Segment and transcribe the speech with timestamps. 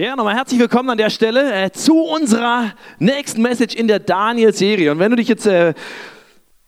[0.00, 4.92] Ja, nochmal herzlich willkommen an der Stelle äh, zu unserer nächsten Message in der Daniel-Serie.
[4.92, 5.74] Und wenn du dich jetzt äh,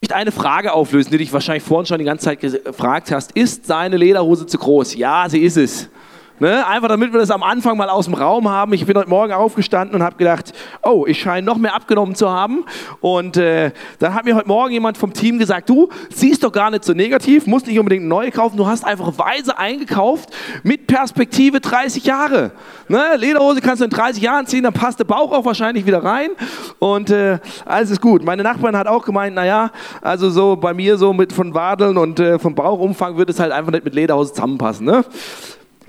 [0.02, 3.64] nicht eine Frage auflösen, die dich wahrscheinlich vorhin schon die ganze Zeit gefragt hast, ist
[3.64, 4.96] seine Lederhose zu groß?
[4.96, 5.88] Ja, sie ist es.
[6.38, 6.66] Ne?
[6.66, 8.72] Einfach damit wir das am Anfang mal aus dem Raum haben.
[8.72, 12.30] Ich bin heute Morgen aufgestanden und habe gedacht, oh, ich scheine noch mehr abgenommen zu
[12.30, 12.64] haben.
[13.00, 16.70] Und äh, dann hat mir heute Morgen jemand vom Team gesagt, du siehst doch gar
[16.70, 20.30] nicht so negativ, musst nicht unbedingt neue kaufen, du hast einfach weise eingekauft
[20.62, 22.52] mit Perspektive 30 Jahre.
[22.88, 23.16] Ne?
[23.16, 26.30] Lederhose kannst du in 30 Jahren ziehen, dann passt der Bauch auch wahrscheinlich wieder rein
[26.78, 28.24] und äh, alles ist gut.
[28.24, 29.70] Meine Nachbarin hat auch gemeint, naja,
[30.00, 33.52] also so bei mir so mit von Wadeln und äh, vom Bauchumfang wird es halt
[33.52, 34.86] einfach nicht mit Lederhose zusammenpassen.
[34.86, 35.04] Ne?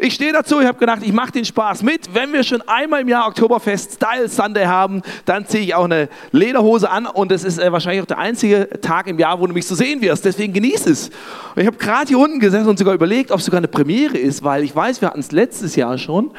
[0.05, 2.13] Ich stehe dazu, ich habe gedacht, ich mache den Spaß mit.
[2.13, 6.09] Wenn wir schon einmal im Jahr Oktoberfest Style Sunday haben, dann ziehe ich auch eine
[6.33, 9.53] Lederhose an und das ist äh, wahrscheinlich auch der einzige Tag im Jahr, wo du
[9.53, 10.25] mich so sehen wirst.
[10.25, 11.07] Deswegen genieß es.
[11.55, 14.17] Und ich habe gerade hier unten gesessen und sogar überlegt, ob es sogar eine Premiere
[14.17, 16.31] ist, weil ich weiß, wir hatten es letztes Jahr schon,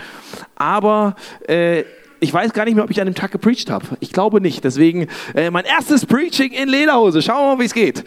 [0.56, 1.16] aber
[1.48, 1.84] äh,
[2.20, 3.86] ich weiß gar nicht mehr, ob ich an dem Tag gepreacht habe.
[4.00, 4.62] Ich glaube nicht.
[4.62, 7.22] Deswegen äh, mein erstes Preaching in Lederhose.
[7.22, 8.04] Schauen wir mal, wie es geht.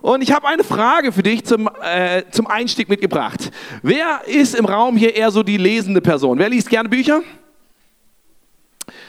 [0.00, 3.50] Und ich habe eine Frage für dich zum, äh, zum Einstieg mitgebracht.
[3.82, 6.38] Wer ist im Raum hier eher so die lesende Person?
[6.38, 7.22] Wer liest gerne Bücher?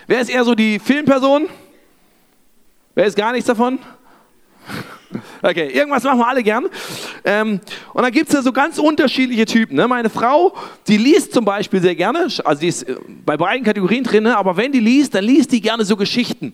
[0.07, 1.47] Wer ist eher so die Filmperson?
[2.95, 3.77] Wer ist gar nichts davon?
[5.41, 6.65] Okay, irgendwas machen wir alle gern.
[7.23, 7.61] Ähm,
[7.93, 9.77] und dann gibt es ja so ganz unterschiedliche Typen.
[9.77, 9.87] Ne?
[9.87, 10.53] Meine Frau,
[10.87, 12.95] die liest zum Beispiel sehr gerne, also die ist äh,
[13.25, 14.37] bei beiden Kategorien drin, ne?
[14.37, 16.53] aber wenn die liest, dann liest die gerne so Geschichten.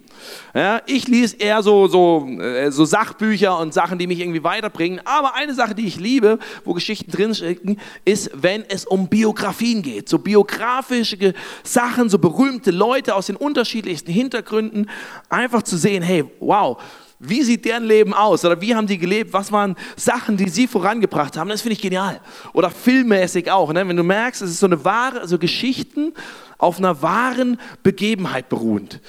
[0.53, 0.81] Ja?
[0.85, 5.01] Ich lese eher so, so, äh, so Sachbücher und Sachen, die mich irgendwie weiterbringen.
[5.03, 10.09] Aber eine Sache, die ich liebe, wo Geschichten drinstecken, ist, wenn es um Biografien geht.
[10.09, 14.89] So biografische Sachen, so berühmte Leute aus den unterschiedlichsten Hintergründen.
[15.29, 16.77] Einfach zu sehen, hey, wow,
[17.19, 18.43] wie sieht deren Leben aus?
[18.43, 19.33] Oder wie haben die gelebt?
[19.33, 21.49] Was waren Sachen, die sie vorangebracht haben?
[21.49, 22.19] Das finde ich genial.
[22.53, 23.71] Oder filmmäßig auch.
[23.71, 23.87] Ne?
[23.87, 26.13] Wenn du merkst, es ist so eine wahre, also Geschichten
[26.57, 28.99] auf einer wahren Begebenheit beruhend.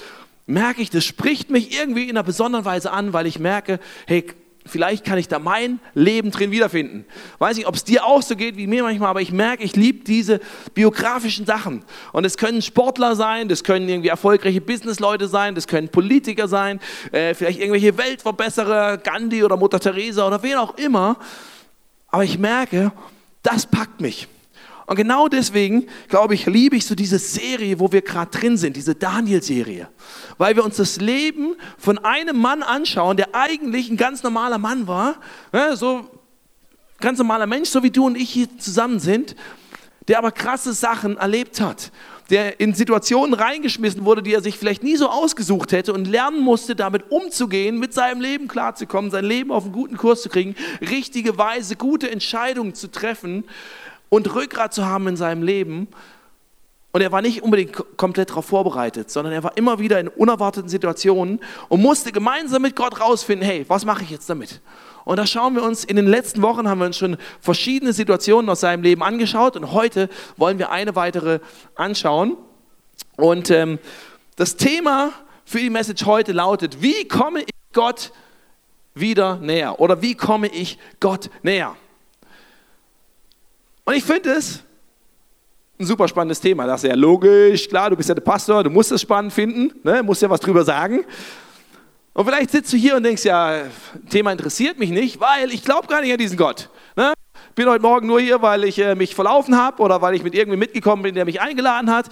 [0.46, 4.24] Merke ich, das spricht mich irgendwie in einer besonderen Weise an, weil ich merke, hey,
[4.68, 7.04] vielleicht kann ich da mein Leben drin wiederfinden.
[7.38, 9.76] Weiß nicht, ob es dir auch so geht wie mir manchmal, aber ich merke, ich
[9.76, 10.40] liebe diese
[10.74, 11.84] biografischen Sachen.
[12.12, 16.80] Und es können Sportler sein, das können irgendwie erfolgreiche Businessleute sein, das können Politiker sein,
[17.12, 21.16] äh, vielleicht irgendwelche Weltverbesserer, Gandhi oder Mutter Teresa oder wen auch immer.
[22.08, 22.92] Aber ich merke,
[23.42, 24.28] das packt mich.
[24.86, 28.76] Und genau deswegen, glaube ich, liebe ich so diese Serie, wo wir gerade drin sind,
[28.76, 29.88] diese Daniel-Serie.
[30.38, 34.86] Weil wir uns das Leben von einem Mann anschauen, der eigentlich ein ganz normaler Mann
[34.86, 35.16] war,
[35.52, 36.08] ne, so
[37.00, 39.34] ganz normaler Mensch, so wie du und ich hier zusammen sind,
[40.06, 41.90] der aber krasse Sachen erlebt hat,
[42.30, 46.40] der in Situationen reingeschmissen wurde, die er sich vielleicht nie so ausgesucht hätte und lernen
[46.40, 50.54] musste, damit umzugehen, mit seinem Leben klarzukommen, sein Leben auf einen guten Kurs zu kriegen,
[50.80, 53.44] richtige Weise, gute Entscheidungen zu treffen
[54.08, 55.88] und Rückgrat zu haben in seinem Leben.
[56.92, 60.70] Und er war nicht unbedingt komplett darauf vorbereitet, sondern er war immer wieder in unerwarteten
[60.70, 64.62] Situationen und musste gemeinsam mit Gott rausfinden, hey, was mache ich jetzt damit?
[65.04, 68.48] Und da schauen wir uns, in den letzten Wochen haben wir uns schon verschiedene Situationen
[68.48, 71.40] aus seinem Leben angeschaut und heute wollen wir eine weitere
[71.74, 72.36] anschauen.
[73.16, 73.78] Und ähm,
[74.36, 75.12] das Thema
[75.44, 78.10] für die Message heute lautet, wie komme ich Gott
[78.94, 79.80] wieder näher?
[79.80, 81.76] Oder wie komme ich Gott näher?
[83.86, 84.64] Und ich finde es
[85.78, 86.66] ein super spannendes Thema.
[86.66, 89.72] Das ist ja logisch, klar, du bist ja der Pastor, du musst es spannend finden,
[89.84, 90.02] ne?
[90.02, 91.04] musst ja was drüber sagen.
[92.12, 93.62] Und vielleicht sitzt du hier und denkst, ja,
[94.10, 96.68] Thema interessiert mich nicht, weil ich glaube gar nicht an diesen Gott.
[96.96, 97.12] Ne?
[97.54, 100.34] Bin heute Morgen nur hier, weil ich äh, mich verlaufen habe oder weil ich mit
[100.34, 102.06] irgendwem mitgekommen bin, der mich eingeladen hat.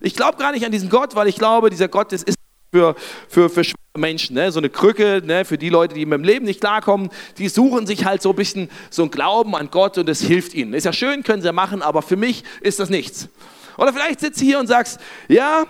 [0.00, 2.39] Ich glaube gar nicht an diesen Gott, weil ich glaube, dieser Gott das ist
[2.72, 2.94] für,
[3.28, 3.64] für, für
[3.98, 4.52] Menschen, ne?
[4.52, 5.44] so eine Krücke ne?
[5.44, 8.36] für die Leute, die mit dem Leben nicht klarkommen, die suchen sich halt so ein
[8.36, 10.74] bisschen so ein Glauben an Gott und es hilft ihnen.
[10.74, 13.28] Ist ja schön, können sie ja machen, aber für mich ist das nichts.
[13.76, 15.64] Oder vielleicht sitzt du hier und sagst, ja,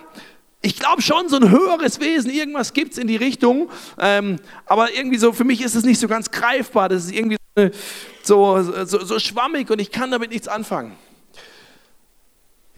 [0.61, 4.37] ich glaube schon, so ein höheres Wesen, irgendwas gibt es in die Richtung, ähm,
[4.67, 7.37] aber irgendwie so, für mich ist es nicht so ganz greifbar, das ist irgendwie
[8.21, 10.95] so, so, so schwammig und ich kann damit nichts anfangen.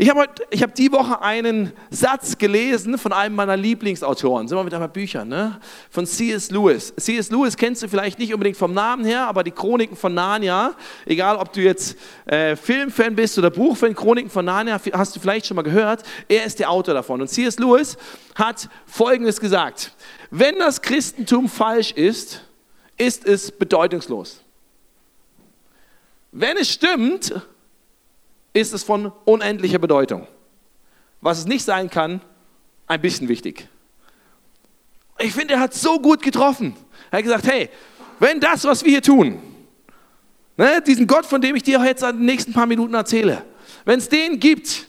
[0.04, 0.28] Ich habe
[0.60, 5.30] hab die Woche einen Satz gelesen von einem meiner Lieblingsautoren, sind wir mit einmal Büchern,
[5.30, 5.62] ne?
[5.90, 6.52] von C.S.
[6.52, 6.94] Lewis.
[6.98, 7.32] C.S.
[7.32, 11.38] Lewis kennst du vielleicht nicht unbedingt vom Namen her, aber die Chroniken von Narnia, egal
[11.38, 15.56] ob du jetzt äh, Filmfan bist oder Buchfan, Chroniken von Narnia, hast du vielleicht schon
[15.56, 17.22] mal gehört, er ist der Autor davon.
[17.22, 17.58] Und C.S.
[17.58, 17.96] Lewis
[18.36, 19.94] hat Folgendes gesagt,
[20.32, 22.44] wenn das Christentum falsch ist,
[22.98, 24.42] ist es bedeutungslos.
[26.34, 27.34] Wenn es stimmt,
[28.54, 30.28] ist es von unendlicher Bedeutung.
[31.22, 32.22] Was es nicht sein kann,
[32.88, 33.68] ein bisschen wichtig.
[35.20, 36.76] Ich finde, er hat so gut getroffen.
[37.12, 37.70] Er hat gesagt, hey,
[38.20, 39.40] wenn das, was wir hier tun,
[40.58, 43.44] ne, diesen Gott, von dem ich dir jetzt in den nächsten paar Minuten erzähle,
[43.86, 44.88] wenn es den gibt,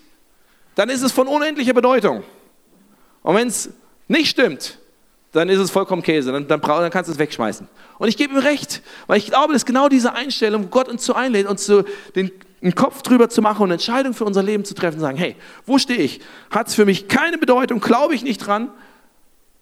[0.75, 2.22] dann ist es von unendlicher Bedeutung.
[3.22, 3.70] Und wenn es
[4.08, 4.78] nicht stimmt,
[5.32, 7.67] dann ist es vollkommen Käse, dann, dann, dann kannst du es wegschmeißen.
[7.99, 11.14] Und ich gebe ihm recht, weil ich glaube, dass genau diese Einstellung Gott uns zu
[11.14, 11.84] einlädt, uns zu,
[12.14, 12.31] den,
[12.64, 15.37] einen Kopf drüber zu machen und eine Entscheidung für unser Leben zu treffen, sagen, hey,
[15.66, 16.20] wo stehe ich?
[16.50, 18.70] Hat es für mich keine Bedeutung, glaube ich nicht dran?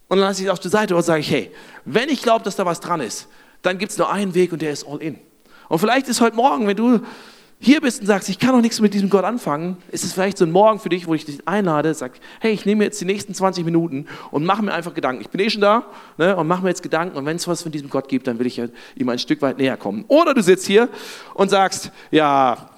[0.08, 1.50] Und dann lasse ich es auf die Seite und sage hey,
[1.84, 3.28] wenn ich glaube, dass da was dran ist,
[3.62, 5.18] dann gibt es nur einen Weg und der ist all in.
[5.68, 7.00] Und vielleicht ist heute Morgen, wenn du
[7.58, 10.36] hier bist und sagst, ich kann noch nichts mit diesem Gott anfangen, ist es vielleicht
[10.36, 13.04] so ein Morgen für dich, wo ich dich einlade, sag, hey, ich nehme jetzt die
[13.04, 15.22] nächsten 20 Minuten und mache mir einfach Gedanken.
[15.22, 15.84] Ich bin eh schon da
[16.18, 18.38] ne, und mache mir jetzt Gedanken und wenn es was von diesem Gott gibt, dann
[18.40, 18.60] will ich
[18.96, 20.04] ihm ein Stück weit näher kommen.
[20.08, 20.88] Oder du sitzt hier
[21.34, 22.68] und sagst, ja,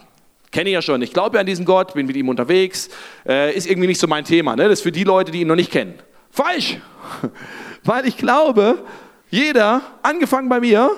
[0.55, 2.89] kenne ich ja schon, ich glaube ja an diesen Gott, bin mit ihm unterwegs,
[3.27, 4.55] äh, ist irgendwie nicht so mein Thema.
[4.55, 4.62] Ne?
[4.62, 5.95] Das ist für die Leute, die ihn noch nicht kennen.
[6.31, 6.79] Falsch!
[7.85, 8.79] Weil ich glaube,
[9.31, 10.91] jeder, angefangen bei mir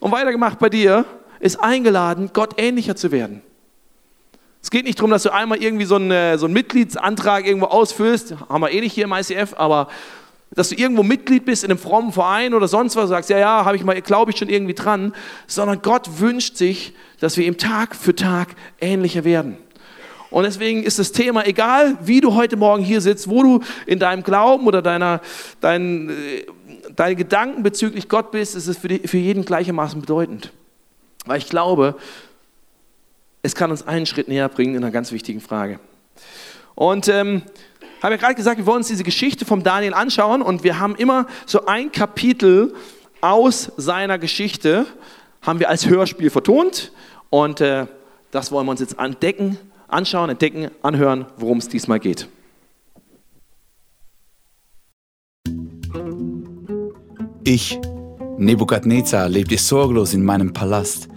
[0.00, 1.04] und weitergemacht bei dir,
[1.40, 3.42] ist eingeladen, Gott ähnlicher zu werden.
[4.62, 7.66] Es geht nicht darum, dass du einmal irgendwie so einen, äh, so einen Mitgliedsantrag irgendwo
[7.66, 9.88] ausfüllst, haben wir eh nicht hier im ICF, aber
[10.50, 13.64] dass du irgendwo Mitglied bist in einem frommen Verein oder sonst was, sagst, ja, ja,
[13.64, 15.14] habe ich mal, glaube ich schon irgendwie dran,
[15.46, 19.58] sondern Gott wünscht sich, dass wir ihm Tag für Tag ähnlicher werden.
[20.30, 23.98] Und deswegen ist das Thema, egal wie du heute Morgen hier sitzt, wo du in
[23.98, 25.20] deinem Glauben oder deiner,
[25.60, 26.46] dein, äh,
[26.94, 30.52] deine Gedanken bezüglich Gott bist, ist es für, die, für jeden gleichermaßen bedeutend.
[31.24, 31.96] Weil ich glaube,
[33.42, 35.80] es kann uns einen Schritt näher bringen in einer ganz wichtigen Frage.
[36.74, 37.42] Und ähm,
[38.02, 40.94] habe ja gerade gesagt, wir wollen uns diese Geschichte vom Daniel anschauen und wir haben
[40.96, 42.74] immer so ein Kapitel
[43.20, 44.86] aus seiner Geschichte,
[45.42, 46.92] haben wir als Hörspiel vertont
[47.30, 47.86] und äh,
[48.30, 49.58] das wollen wir uns jetzt entdecken,
[49.88, 52.28] anschauen, entdecken, anhören, worum es diesmal geht.
[57.44, 57.80] Ich,
[58.36, 61.08] Nebukadnezar, lebte sorglos in meinem Palast.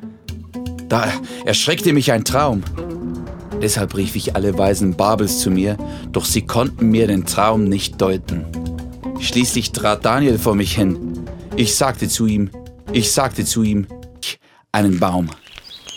[0.87, 1.11] Da
[1.45, 2.63] erschreckte mich ein Traum.
[3.61, 5.77] Deshalb rief ich alle Weisen Babels zu mir,
[6.11, 8.45] doch sie konnten mir den Traum nicht deuten.
[9.19, 11.25] Schließlich trat Daniel vor mich hin.
[11.55, 12.49] Ich sagte zu ihm,
[12.91, 13.85] ich sagte zu ihm,
[14.71, 15.29] einen Baum.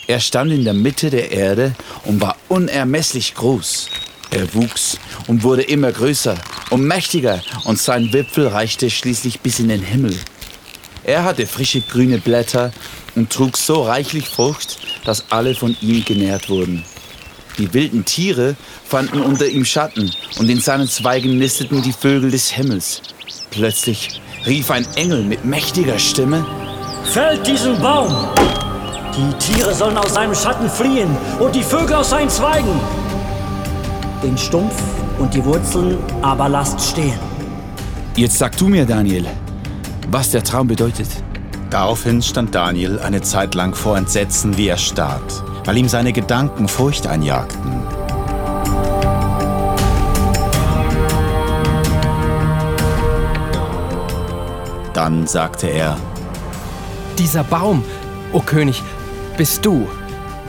[0.07, 1.73] Er stand in der Mitte der Erde
[2.03, 3.89] und war unermesslich groß.
[4.29, 6.35] Er wuchs und wurde immer größer
[6.69, 10.15] und mächtiger und sein Wipfel reichte schließlich bis in den Himmel.
[11.03, 12.71] Er hatte frische grüne Blätter
[13.15, 16.83] und trug so reichlich Frucht, dass alle von ihm genährt wurden.
[17.57, 18.55] Die wilden Tiere
[18.85, 23.01] fanden unter ihm Schatten und in seinen Zweigen nisteten die Vögel des Himmels.
[23.51, 26.45] Plötzlich rief ein Engel mit mächtiger Stimme,
[27.05, 28.13] Fällt diesen Baum!
[29.15, 32.79] Die Tiere sollen aus seinem Schatten fliehen und die Vögel aus seinen Zweigen.
[34.21, 34.75] Den Stumpf
[35.19, 37.17] und die Wurzeln aber lasst stehen.
[38.17, 39.25] Jetzt sag du mir, Daniel,
[40.09, 41.07] was der Traum bedeutet.
[41.69, 47.07] Daraufhin stand Daniel eine Zeit lang vor Entsetzen wie erstarrt, weil ihm seine Gedanken Furcht
[47.07, 47.83] einjagten.
[54.93, 55.97] Dann sagte er,
[57.17, 57.83] Dieser Baum,
[58.31, 58.81] o König,
[59.37, 59.87] bist du.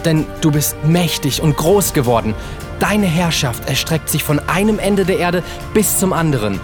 [0.05, 2.35] Denn du bist mächtig und groß geworden.
[2.79, 5.43] Deine Herrschaft erstreckt sich von einem Ende der Erde
[5.75, 6.61] bis zum anderen.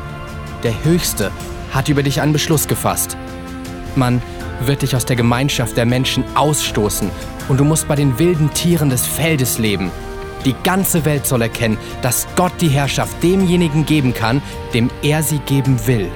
[0.63, 1.33] Der Höchste
[1.73, 3.17] hat über dich einen Beschluss gefasst.
[3.97, 4.23] Man
[4.61, 7.11] wird dich aus der Gemeinschaft der Menschen ausstoßen
[7.49, 9.91] und du musst bei den wilden Tieren des Feldes leben.
[10.45, 14.43] Die ganze Welt soll erkennen, dass Gott die Herrschaft demjenigen geben kann,
[14.75, 16.11] dem er sie geben will.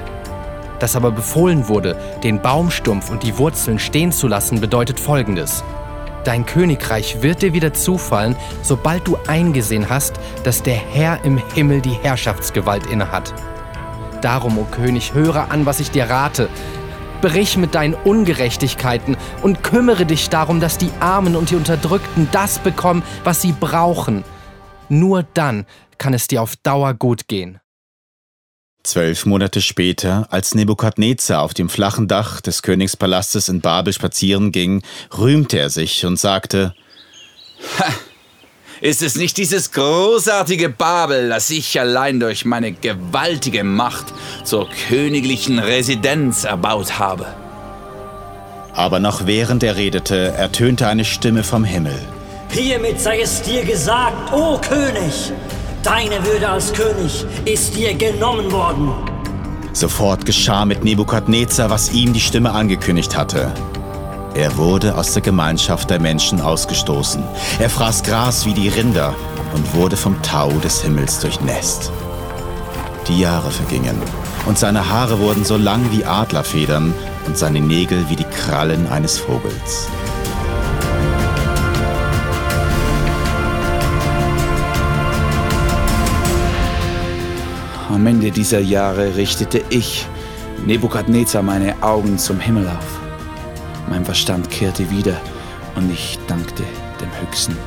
[0.79, 5.63] Dass aber befohlen wurde, den Baumstumpf und die Wurzeln stehen zu lassen, bedeutet Folgendes.
[6.23, 11.79] Dein Königreich wird dir wieder zufallen, sobald du eingesehen hast, dass der Herr im Himmel
[11.79, 13.33] die Herrschaftsgewalt innehat.
[14.21, 16.49] Darum, o oh König, höre an, was ich dir rate.
[17.21, 22.59] Brich mit deinen Ungerechtigkeiten und kümmere dich darum, dass die Armen und die Unterdrückten das
[22.59, 24.23] bekommen, was sie brauchen.
[24.89, 25.65] Nur dann
[25.97, 27.59] kann es dir auf Dauer gut gehen.
[28.83, 34.81] Zwölf Monate später, als Nebukadnezar auf dem flachen Dach des Königspalastes in Babel spazieren ging,
[35.17, 36.73] rühmte er sich und sagte,
[37.79, 37.85] ha,
[38.81, 45.59] ist es nicht dieses großartige Babel, das ich allein durch meine gewaltige Macht zur königlichen
[45.59, 47.25] Residenz erbaut habe?
[48.73, 51.99] Aber noch während er redete, ertönte eine Stimme vom Himmel.
[52.49, 55.31] Hiermit sei es dir gesagt, o König,
[55.83, 58.93] deine Würde als König ist dir genommen worden.
[59.73, 63.53] Sofort geschah mit Nebukadnezar, was ihm die Stimme angekündigt hatte.
[64.37, 67.23] Er wurde aus der Gemeinschaft der Menschen ausgestoßen.
[67.57, 69.15] Er fraß Gras wie die Rinder
[69.55, 71.91] und wurde vom Tau des Himmels durchnässt.
[73.07, 73.99] Die Jahre vergingen
[74.45, 76.93] und seine Haare wurden so lang wie Adlerfedern
[77.25, 79.87] und seine Nägel wie die Krallen eines Vogels.
[87.89, 90.05] Am Ende dieser Jahre richtete ich,
[90.63, 93.06] Nebukadnezar, meine Augen zum Himmel auf.
[93.89, 95.19] Mein Verstand kehrte wieder
[95.75, 96.63] und ich dankte
[96.99, 97.57] dem Höchsten.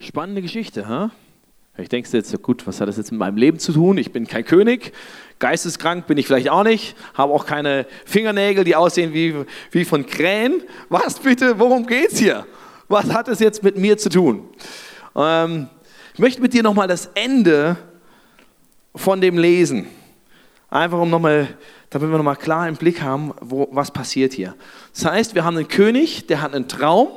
[0.00, 1.10] Spannende Geschichte, ha?
[1.78, 3.98] Ich denke jetzt, ja gut, was hat das jetzt mit meinem Leben zu tun?
[3.98, 4.92] Ich bin kein König,
[5.38, 9.34] geisteskrank bin ich vielleicht auch nicht, habe auch keine Fingernägel, die aussehen wie,
[9.70, 10.62] wie von Krähen.
[10.88, 12.46] Was bitte, worum geht es hier?
[12.88, 14.48] Was hat es jetzt mit mir zu tun?
[15.14, 15.68] Ähm,
[16.14, 17.76] ich möchte mit dir nochmal das Ende
[18.94, 19.86] von dem lesen.
[20.70, 21.48] Einfach um nochmal,
[21.90, 24.54] damit wir nochmal klar im Blick haben, wo, was passiert hier.
[24.94, 27.08] Das heißt, wir haben einen König, der hat einen Traum.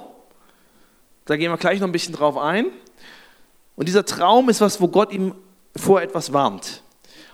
[1.25, 2.65] Da gehen wir gleich noch ein bisschen drauf ein.
[3.79, 5.33] Und dieser Traum ist was, wo Gott ihm
[5.73, 6.83] vor etwas warnt.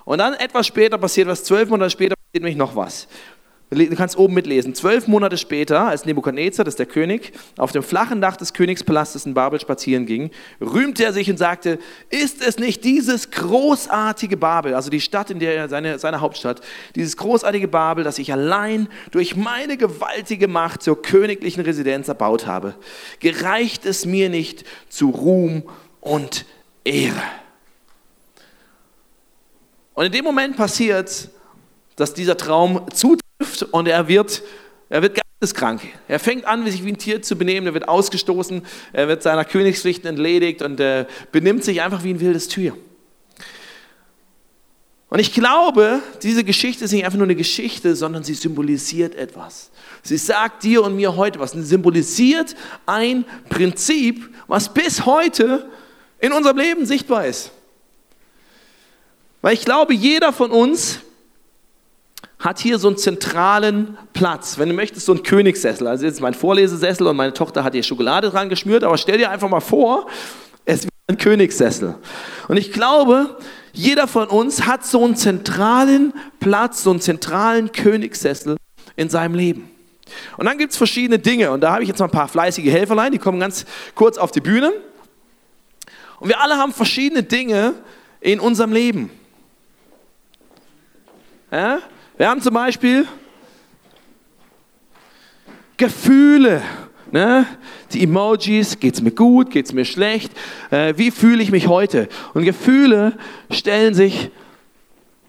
[0.03, 3.07] Und dann etwas später passiert was, zwölf Monate später passiert nämlich noch was.
[3.71, 4.75] Du kannst oben mitlesen.
[4.75, 9.25] Zwölf Monate später, als Nebukadnezar, das ist der König, auf dem flachen Dach des Königspalastes
[9.25, 10.29] in Babel spazieren ging,
[10.61, 11.79] rühmte er sich und sagte,
[12.11, 16.61] ist es nicht dieses großartige Babel, also die Stadt, in der er seine, seine Hauptstadt,
[16.93, 22.75] dieses großartige Babel, das ich allein durch meine gewaltige Macht zur königlichen Residenz erbaut habe?
[23.19, 25.63] Gereicht es mir nicht zu Ruhm
[26.05, 26.45] und
[26.83, 27.21] Ehre?
[29.95, 31.29] Und in dem Moment passiert,
[31.95, 34.43] dass dieser Traum zutrifft und er wird,
[34.89, 35.81] er wird geisteskrank.
[36.07, 38.61] Er fängt an, sich wie ein Tier zu benehmen, er wird ausgestoßen,
[38.93, 42.75] er wird seiner Königspflichten entledigt und er benimmt sich einfach wie ein wildes Tier.
[45.09, 49.71] Und ich glaube, diese Geschichte ist nicht einfach nur eine Geschichte, sondern sie symbolisiert etwas.
[50.03, 51.51] Sie sagt dir und mir heute was.
[51.51, 52.53] Sie symbolisiert
[52.85, 55.69] ein Prinzip, was bis heute
[56.19, 57.51] in unserem Leben sichtbar ist.
[59.41, 61.01] Weil ich glaube, jeder von uns
[62.39, 64.57] hat hier so einen zentralen Platz.
[64.57, 65.87] Wenn du möchtest, so einen Königssessel.
[65.87, 69.29] Also jetzt mein Vorlesesessel und meine Tochter hat hier Schokolade dran geschmürt, aber stell dir
[69.29, 70.07] einfach mal vor,
[70.65, 71.95] es wird ein Königssessel.
[72.47, 73.37] Und ich glaube,
[73.73, 78.57] jeder von uns hat so einen zentralen Platz, so einen zentralen Königssessel
[78.95, 79.69] in seinem Leben.
[80.37, 81.51] Und dann gibt es verschiedene Dinge.
[81.51, 84.31] Und da habe ich jetzt mal ein paar fleißige Helferlein, die kommen ganz kurz auf
[84.31, 84.71] die Bühne.
[86.25, 87.75] Und wir alle haben verschiedene Dinge
[88.19, 89.11] in unserem Leben.
[91.51, 91.77] Ja?
[92.17, 93.05] Wir haben zum Beispiel
[95.77, 96.63] Gefühle.
[97.11, 97.45] Ne?
[97.93, 100.31] Die Emojis, geht es mir gut, geht es mir schlecht,
[100.71, 102.09] äh, wie fühle ich mich heute?
[102.33, 103.15] Und Gefühle
[103.51, 104.31] stellen sich,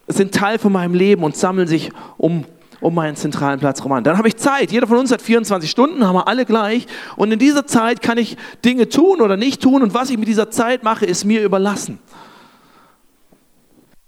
[0.07, 2.43] sind Teil von meinem Leben und sammeln sich um,
[2.79, 4.03] um meinen zentralen Platz rum an.
[4.03, 4.71] Dann habe ich Zeit.
[4.71, 6.87] Jeder von uns hat 24 Stunden, haben wir alle gleich.
[7.15, 9.81] Und in dieser Zeit kann ich Dinge tun oder nicht tun.
[9.81, 11.99] Und was ich mit dieser Zeit mache, ist mir überlassen.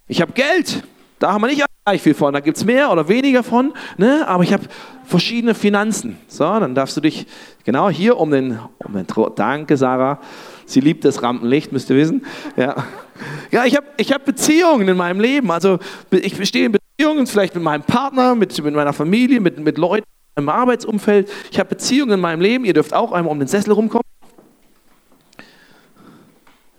[0.08, 0.84] Ich habe Geld.
[1.20, 2.34] Da haben wir nicht gleich viel von.
[2.34, 3.74] Da gibt es mehr oder weniger von.
[3.98, 4.28] Ne?
[4.28, 4.64] Aber ich habe
[5.06, 6.18] verschiedene Finanzen.
[6.28, 7.26] So, dann darfst du dich
[7.64, 10.20] genau hier um den, um den Danke, Sarah.
[10.66, 12.26] Sie liebt das Rampenlicht, müsst ihr wissen.
[12.56, 12.76] Ja,
[13.52, 15.50] ja ich habe ich hab Beziehungen in meinem Leben.
[15.52, 15.80] Also
[16.12, 16.89] ich stehe in Beziehungen,
[17.26, 21.30] vielleicht mit meinem Partner, mit, mit meiner Familie, mit, mit Leuten im Arbeitsumfeld.
[21.52, 22.66] Ich habe Beziehungen in meinem Leben.
[22.66, 24.04] Ihr dürft auch einmal um den Sessel rumkommen.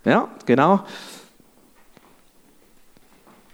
[0.04, 0.84] Ja, genau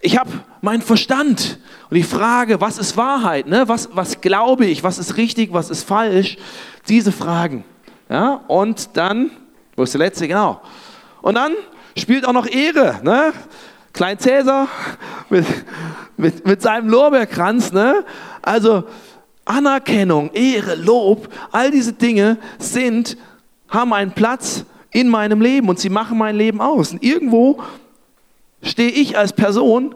[0.07, 0.31] ich habe
[0.61, 1.59] meinen Verstand
[1.91, 3.49] und ich frage, was ist Wahrheit?
[3.49, 3.65] Ne?
[3.67, 4.85] Was, was glaube ich?
[4.85, 5.53] Was ist richtig?
[5.53, 6.37] Was ist falsch?
[6.89, 7.65] Diese Fragen.
[8.09, 8.45] Ja?
[8.47, 9.33] Und dann,
[9.75, 10.29] wo ist der letzte?
[10.29, 10.61] Genau.
[11.23, 11.55] Und dann
[11.99, 13.01] spielt auch noch Ehre.
[13.03, 13.33] Ne?
[13.97, 14.69] Klein Cäsar
[15.31, 15.47] mit,
[16.19, 17.73] mit, mit seinem Lorbeerkranz.
[17.73, 18.05] Ne?
[18.43, 18.85] Also
[19.47, 23.17] Anerkennung, Ehre, Lob, all diese Dinge sind,
[23.69, 26.93] haben einen Platz in meinem Leben und sie machen mein Leben aus.
[26.93, 27.63] Und irgendwo
[28.63, 29.95] stehe ich als Person,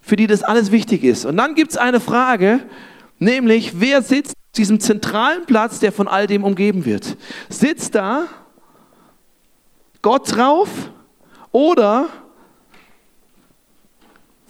[0.00, 1.26] für die das alles wichtig ist.
[1.26, 2.60] Und dann gibt es eine Frage,
[3.18, 7.18] nämlich, wer sitzt auf diesem zentralen Platz, der von all dem umgeben wird?
[7.50, 8.24] Sitzt da
[10.00, 10.70] Gott drauf
[11.52, 12.08] oder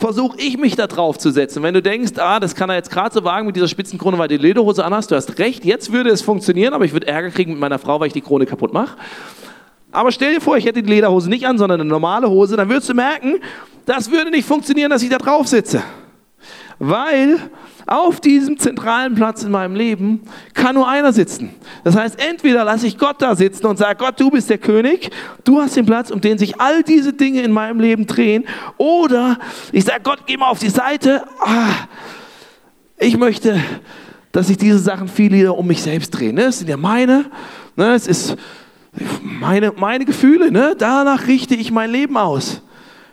[0.01, 1.63] versuche ich mich da drauf zu setzen.
[1.63, 4.29] Wenn du denkst, ah, das kann er jetzt gerade so wagen mit dieser Spitzenkrone, weil
[4.29, 7.31] du die Lederhose anhast, du hast recht, jetzt würde es funktionieren, aber ich würde Ärger
[7.31, 8.97] kriegen mit meiner Frau, weil ich die Krone kaputt mache.
[9.93, 12.69] Aber stell dir vor, ich hätte die Lederhose nicht an, sondern eine normale Hose, dann
[12.69, 13.41] würdest du merken,
[13.85, 15.83] das würde nicht funktionieren, dass ich da drauf sitze.
[16.83, 17.39] Weil
[17.87, 20.23] auf diesem zentralen Platz in meinem Leben
[20.55, 21.51] kann nur einer sitzen.
[21.85, 25.11] Das heißt, entweder lasse ich Gott da sitzen und sage, Gott, du bist der König,
[25.45, 28.47] du hast den Platz, um den sich all diese Dinge in meinem Leben drehen,
[28.79, 29.39] oder
[29.73, 31.25] ich sage, Gott, geh mal auf die Seite.
[31.41, 31.87] Ah,
[32.97, 33.61] ich möchte,
[34.33, 36.37] dass sich diese Sachen viel wieder um mich selbst drehen.
[36.37, 36.45] Ne?
[36.45, 37.27] Das sind ja meine.
[37.77, 37.93] Ne?
[37.93, 38.37] Es ist
[39.23, 40.75] meine, meine Gefühle, ne?
[40.79, 42.63] danach richte ich mein Leben aus.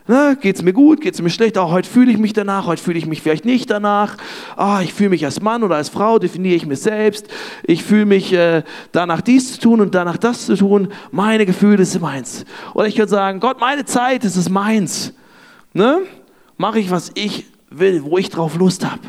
[0.08, 1.58] Ne, geht es mir gut, geht es mir schlecht?
[1.58, 4.16] Oh, heute fühle ich mich danach, heute fühle ich mich vielleicht nicht danach.
[4.56, 7.28] Oh, ich fühle mich als Mann oder als Frau, definiere ich mir selbst.
[7.62, 10.88] Ich fühle mich äh, danach dies zu tun und danach das zu tun.
[11.10, 12.46] Meine Gefühle sind meins.
[12.72, 15.12] Oder ich würde sagen, Gott, meine Zeit, das ist meins.
[15.74, 16.00] Ne?
[16.56, 19.02] Mache ich, was ich will, wo ich drauf Lust habe.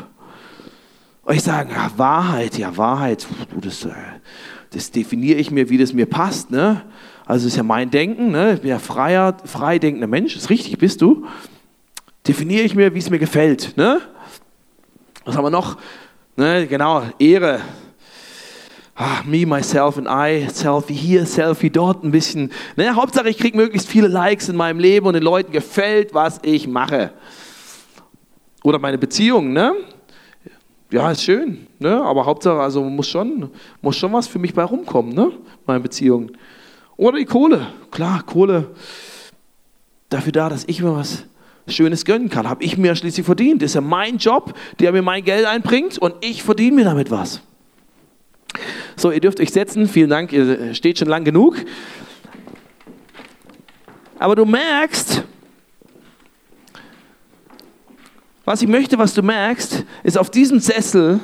[1.22, 3.26] Und ich sage, ja, Wahrheit, ja, Wahrheit,
[3.58, 3.90] das, äh,
[4.68, 6.50] das definiere ich mir, wie das mir passt.
[6.50, 6.82] Ne?
[7.30, 8.54] Also ist ja mein Denken, ne?
[8.54, 11.26] ich bin ja freier, frei denkender Mensch, ist richtig, bist du.
[12.26, 13.76] Definiere ich mir, wie es mir gefällt.
[13.76, 14.00] Ne?
[15.24, 15.76] Was haben wir noch?
[16.34, 16.66] Ne?
[16.66, 17.60] Genau, Ehre.
[18.96, 22.50] Ah, me, myself and I, Selfie hier, Selfie dort, ein bisschen.
[22.74, 22.96] Ne?
[22.96, 26.66] Hauptsache, ich kriege möglichst viele Likes in meinem Leben und den Leuten gefällt, was ich
[26.66, 27.12] mache.
[28.64, 29.74] Oder meine Beziehung, ne?
[30.90, 32.02] Ja, ist schön, ne?
[32.02, 35.30] aber Hauptsache, also muss schon, muss schon was für mich bei rumkommen, ne?
[35.64, 36.32] meine Beziehung.
[37.00, 38.72] Oder die Kohle, klar, Kohle,
[40.10, 41.24] dafür da, dass ich mir was
[41.66, 42.46] Schönes gönnen kann.
[42.46, 43.62] Habe ich mir schließlich verdient.
[43.62, 47.10] Das ist ja mein Job, der mir mein Geld einbringt und ich verdiene mir damit
[47.10, 47.40] was.
[48.96, 49.88] So, ihr dürft euch setzen.
[49.88, 51.56] Vielen Dank, ihr steht schon lang genug.
[54.18, 55.22] Aber du merkst,
[58.44, 61.20] was ich möchte, was du merkst, ist auf diesem Sessel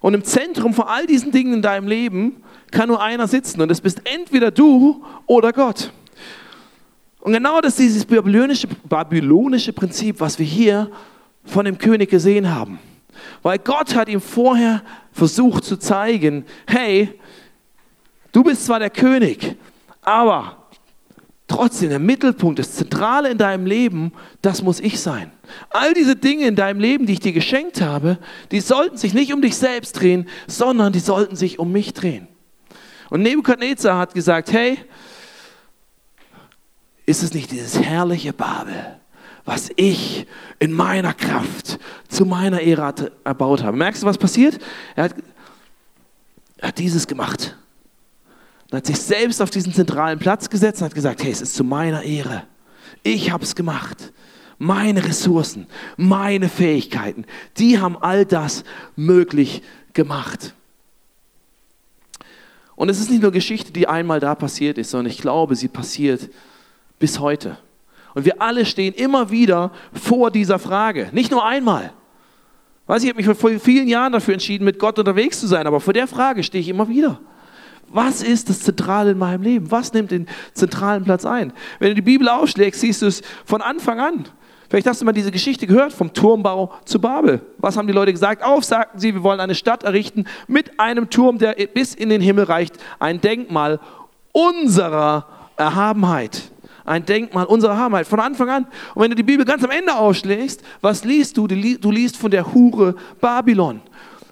[0.00, 3.70] und im Zentrum von all diesen Dingen in deinem Leben kann nur einer sitzen und
[3.70, 5.92] es bist entweder du oder Gott.
[7.20, 10.90] Und genau das ist dieses babylonische, babylonische Prinzip, was wir hier
[11.44, 12.78] von dem König gesehen haben.
[13.42, 17.18] Weil Gott hat ihm vorher versucht zu zeigen, hey,
[18.32, 19.56] du bist zwar der König,
[20.02, 20.56] aber
[21.46, 25.30] trotzdem der Mittelpunkt, das Zentrale in deinem Leben, das muss ich sein.
[25.70, 28.18] All diese Dinge in deinem Leben, die ich dir geschenkt habe,
[28.52, 32.28] die sollten sich nicht um dich selbst drehen, sondern die sollten sich um mich drehen.
[33.10, 34.78] Und Nebukadnezar hat gesagt, hey,
[37.06, 39.00] ist es nicht dieses herrliche Babel,
[39.44, 40.26] was ich
[40.60, 43.76] in meiner Kraft zu meiner Ehre erbaut habe?
[43.76, 44.58] Merkst du, was passiert?
[44.94, 45.14] Er hat,
[46.58, 47.56] er hat dieses gemacht.
[48.70, 51.56] Und hat sich selbst auf diesen zentralen Platz gesetzt und hat gesagt, hey, es ist
[51.56, 52.44] zu meiner Ehre.
[53.02, 54.12] Ich habe es gemacht.
[54.58, 57.24] Meine Ressourcen, meine Fähigkeiten,
[57.56, 58.62] die haben all das
[58.94, 59.62] möglich
[59.94, 60.54] gemacht.
[62.80, 65.68] Und es ist nicht nur Geschichte, die einmal da passiert ist, sondern ich glaube, sie
[65.68, 66.30] passiert
[66.98, 67.58] bis heute.
[68.14, 71.10] Und wir alle stehen immer wieder vor dieser Frage.
[71.12, 71.92] Nicht nur einmal.
[72.86, 75.66] Weiß ich, ich habe mich vor vielen Jahren dafür entschieden, mit Gott unterwegs zu sein,
[75.66, 77.20] aber vor der Frage stehe ich immer wieder.
[77.88, 79.70] Was ist das Zentrale in meinem Leben?
[79.70, 81.52] Was nimmt den zentralen Platz ein?
[81.80, 84.24] Wenn du die Bibel aufschlägst, siehst du es von Anfang an.
[84.70, 87.42] Vielleicht hast du mal diese Geschichte gehört vom Turmbau zu Babel.
[87.58, 88.44] Was haben die Leute gesagt?
[88.44, 92.20] Auf, sagten sie, wir wollen eine Stadt errichten mit einem Turm, der bis in den
[92.20, 92.76] Himmel reicht.
[93.00, 93.80] Ein Denkmal
[94.30, 96.52] unserer Erhabenheit.
[96.84, 98.06] Ein Denkmal unserer Erhabenheit.
[98.06, 98.66] Von Anfang an.
[98.94, 101.48] Und wenn du die Bibel ganz am Ende aufschlägst, was liest du?
[101.48, 103.80] Du liest von der Hure Babylon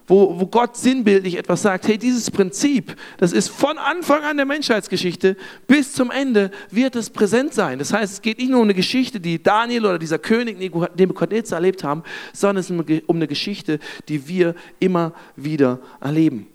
[0.08, 4.46] wo, wo Gott sinnbildlich etwas sagt, hey, dieses Prinzip, das ist von Anfang an der
[4.46, 7.78] Menschheitsgeschichte bis zum Ende wird es präsent sein.
[7.78, 11.58] Das heißt, es geht nicht nur um eine Geschichte, die Daniel oder dieser König Nebukadnezar
[11.58, 16.46] erlebt haben, sondern es ist um eine Geschichte, die wir immer wieder erleben.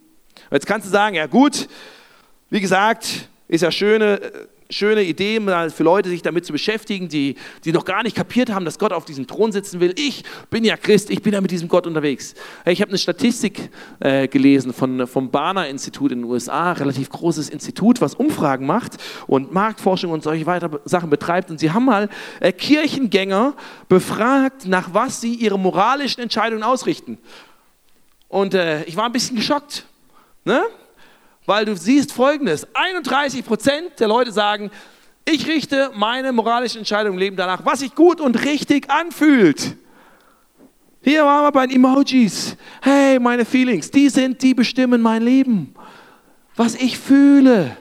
[0.52, 1.70] Jetzt kannst du sagen, ja gut,
[2.50, 4.20] wie gesagt, ist ja schöne
[4.70, 8.50] schöne Idee, mal für Leute sich damit zu beschäftigen, die, die noch gar nicht kapiert
[8.50, 9.94] haben, dass Gott auf diesem Thron sitzen will.
[9.98, 12.34] Ich bin ja Christ, ich bin ja mit diesem Gott unterwegs.
[12.66, 18.02] Ich habe eine Statistik äh, gelesen von, vom Barna-Institut in den USA, relativ großes Institut,
[18.02, 18.98] was Umfragen macht
[19.28, 21.52] und Marktforschung und solche weitere Sachen betreibt.
[21.52, 23.56] Und sie haben mal äh, Kirchengänger
[23.90, 27.18] befragt, nach was sie ihre moralischen Entscheidungen ausrichten.
[28.28, 29.86] Und äh, ich war ein bisschen geschockt.
[30.46, 30.62] Ne?
[31.46, 32.68] Weil du siehst Folgendes.
[32.74, 34.72] 31 Prozent der Leute sagen,
[35.26, 39.78] ich richte meine moralische Entscheidung im Leben danach, was sich gut und richtig anfühlt.
[41.02, 42.56] Hier waren wir bei den Emojis.
[42.82, 45.74] Hey, meine Feelings, die sind, die bestimmen mein Leben.
[46.56, 47.76] Was ich fühle.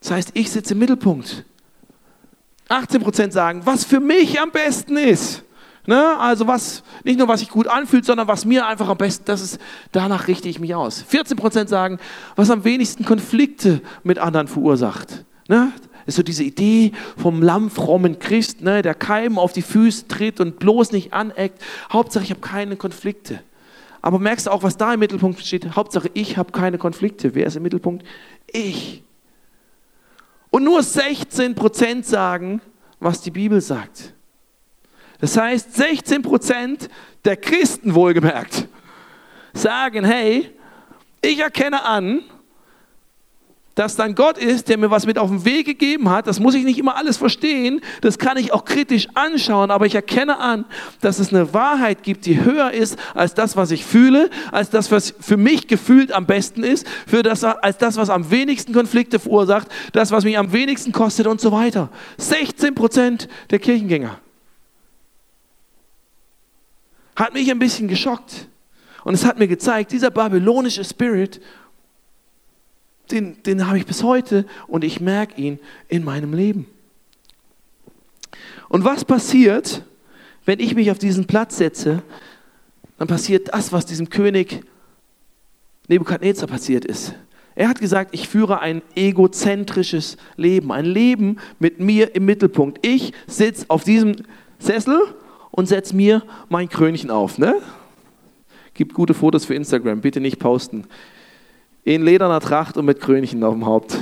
[0.00, 1.44] Das heißt, ich sitze im Mittelpunkt.
[2.68, 5.43] 18 Prozent sagen, was für mich am besten ist.
[5.86, 6.18] Ne?
[6.18, 9.42] Also was, nicht nur was sich gut anfühlt, sondern was mir einfach am besten, das
[9.42, 9.58] ist,
[9.92, 11.04] danach richte ich mich aus.
[11.10, 11.98] 14% sagen,
[12.36, 15.24] was am wenigsten Konflikte mit anderen verursacht.
[15.48, 15.72] Ne?
[16.06, 18.80] Ist so diese Idee vom lammfrommen Christ, ne?
[18.80, 21.60] der Keim auf die Füße tritt und bloß nicht aneckt.
[21.92, 23.40] Hauptsache, ich habe keine Konflikte.
[24.00, 25.76] Aber merkst du auch, was da im Mittelpunkt steht?
[25.76, 27.34] Hauptsache, ich habe keine Konflikte.
[27.34, 28.04] Wer ist im Mittelpunkt?
[28.46, 29.02] Ich.
[30.50, 32.60] Und nur 16% sagen,
[33.00, 34.13] was die Bibel sagt.
[35.24, 36.90] Das heißt, 16 Prozent
[37.24, 38.68] der Christen wohlgemerkt
[39.54, 40.50] sagen, hey,
[41.22, 42.20] ich erkenne an,
[43.74, 46.26] dass dann Gott ist, der mir was mit auf den Weg gegeben hat.
[46.26, 47.80] Das muss ich nicht immer alles verstehen.
[48.02, 49.70] Das kann ich auch kritisch anschauen.
[49.70, 50.66] Aber ich erkenne an,
[51.00, 54.90] dass es eine Wahrheit gibt, die höher ist als das, was ich fühle, als das,
[54.90, 59.18] was für mich gefühlt am besten ist, für das, als das, was am wenigsten Konflikte
[59.18, 61.88] verursacht, das, was mich am wenigsten kostet und so weiter.
[62.18, 64.20] 16 Prozent der Kirchengänger.
[67.16, 68.48] Hat mich ein bisschen geschockt.
[69.04, 71.40] Und es hat mir gezeigt, dieser babylonische Spirit
[73.10, 76.66] den, den habe ich bis heute und ich merke ihn in meinem Leben.
[78.68, 79.84] Und was passiert,
[80.44, 82.02] wenn ich mich auf diesen Platz setze?
[82.98, 84.64] Dann passiert das, was diesem König
[85.88, 87.14] Nebukadnezar passiert ist.
[87.54, 92.84] Er hat gesagt, ich führe ein egozentrisches Leben, ein Leben mit mir im Mittelpunkt.
[92.84, 94.16] Ich sitze auf diesem
[94.58, 94.98] Sessel
[95.54, 97.38] und setze mir mein Krönchen auf.
[97.38, 97.54] Ne?
[98.74, 100.86] Gibt gute Fotos für Instagram, bitte nicht posten
[101.84, 103.98] in lederner Tracht und mit Krönchen auf dem Haupt.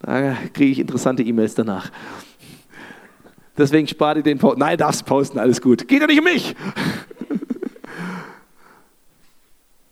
[0.00, 1.90] Da kriege ich interessante E-Mails danach.
[3.56, 4.58] Deswegen spare ich den Post.
[4.58, 5.86] Nein, darfst posten, alles gut.
[5.86, 6.56] Geht ja nicht um mich.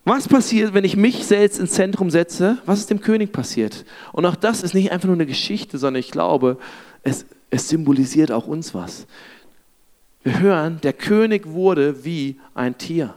[0.05, 2.59] Was passiert, wenn ich mich selbst ins Zentrum setze?
[2.67, 3.85] Was ist dem König passiert?
[4.11, 6.59] Und auch das ist nicht einfach nur eine Geschichte, sondern ich glaube,
[7.05, 9.07] es, es symbolisiert auch uns was.
[10.23, 13.15] Wir hören, der König wurde wie ein Tier.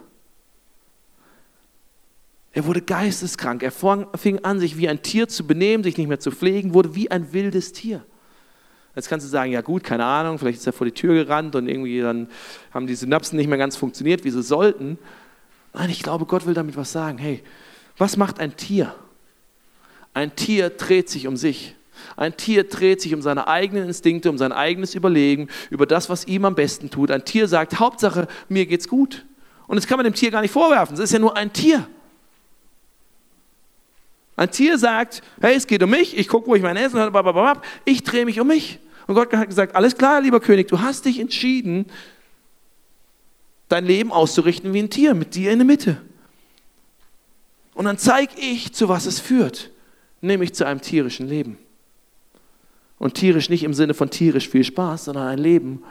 [2.51, 3.63] Er wurde geisteskrank.
[3.63, 6.95] Er fing an, sich wie ein Tier zu benehmen, sich nicht mehr zu pflegen, wurde
[6.95, 8.05] wie ein wildes Tier.
[8.95, 11.53] Jetzt kannst du sagen, ja gut, keine Ahnung, vielleicht ist er vor die Tür gerannt
[11.55, 12.29] und irgendwie dann
[12.73, 14.97] haben die Synapsen nicht mehr ganz funktioniert, wie sie sollten.
[15.73, 17.17] Nein, ich glaube, Gott will damit was sagen.
[17.17, 17.43] Hey,
[17.97, 18.95] was macht ein Tier?
[20.13, 21.75] Ein Tier dreht sich um sich.
[22.17, 26.25] Ein Tier dreht sich um seine eigenen Instinkte, um sein eigenes Überlegen, über das, was
[26.25, 27.11] ihm am besten tut.
[27.11, 29.25] Ein Tier sagt, Hauptsache, mir geht's gut.
[29.67, 30.93] Und das kann man dem Tier gar nicht vorwerfen.
[30.93, 31.87] Es ist ja nur ein Tier.
[34.37, 37.61] Ein Tier sagt, hey, es geht um mich, ich gucke, wo ich mein Essen habe,
[37.85, 38.79] ich drehe mich um mich.
[39.07, 41.85] Und Gott hat gesagt, alles klar, lieber König, du hast dich entschieden,
[43.69, 46.01] dein Leben auszurichten wie ein Tier, mit dir in der Mitte.
[47.73, 49.71] Und dann zeige ich, zu was es führt,
[50.21, 51.57] nämlich zu einem tierischen Leben.
[53.05, 55.83] Und tierisch nicht im Sinne von tierisch viel Spaß, sondern ein Leben,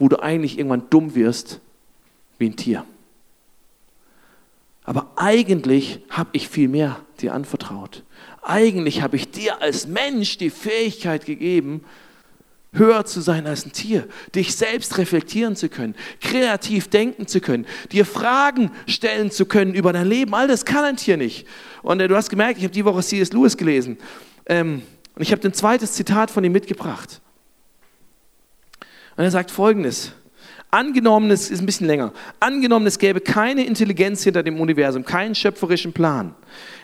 [0.00, 1.60] wo du eigentlich irgendwann dumm wirst
[2.38, 2.84] wie ein Tier.
[4.82, 8.02] Aber eigentlich habe ich viel mehr dir anvertraut.
[8.42, 11.84] Eigentlich habe ich dir als Mensch die Fähigkeit gegeben,
[12.72, 17.64] höher zu sein als ein Tier, dich selbst reflektieren zu können, kreativ denken zu können,
[17.92, 20.34] dir Fragen stellen zu können über dein Leben.
[20.34, 21.46] All das kann ein Tier nicht.
[21.84, 23.32] Und äh, du hast gemerkt, ich habe die Woche C.S.
[23.32, 23.98] Lewis gelesen.
[24.46, 24.82] Ähm,
[25.16, 27.20] und ich habe ein zweites Zitat von ihm mitgebracht.
[29.16, 30.12] Und er sagt folgendes.
[30.70, 32.12] Angenommen, es ist ein bisschen länger.
[32.38, 36.34] Angenommen, es gäbe keine Intelligenz hinter dem Universum, keinen schöpferischen Plan.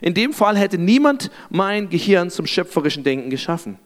[0.00, 3.78] In dem Fall hätte niemand mein Gehirn zum schöpferischen Denken geschaffen.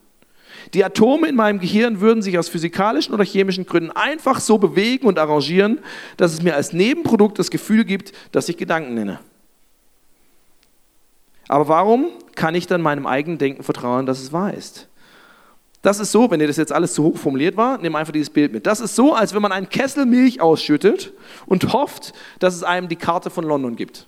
[0.73, 5.07] Die Atome in meinem Gehirn würden sich aus physikalischen oder chemischen Gründen einfach so bewegen
[5.07, 5.79] und arrangieren,
[6.15, 9.19] dass es mir als Nebenprodukt das Gefühl gibt, dass ich Gedanken nenne.
[11.47, 14.87] Aber warum kann ich dann meinem eigenen Denken vertrauen, dass es wahr ist?
[15.81, 18.29] Das ist so, wenn dir das jetzt alles zu hoch formuliert war, nimm einfach dieses
[18.29, 18.65] Bild mit.
[18.65, 21.13] Das ist so, als wenn man einen Kessel Milch ausschüttet
[21.45, 24.07] und hofft, dass es einem die Karte von London gibt.